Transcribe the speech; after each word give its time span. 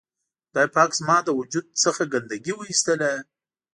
خدای 0.49 0.67
پاک 0.75 0.91
زما 0.99 1.17
له 1.25 1.31
وجود 1.39 1.65
څخه 1.83 2.01
ګندګي 2.11 2.53
و 2.55 2.61
اېستله. 2.69 3.11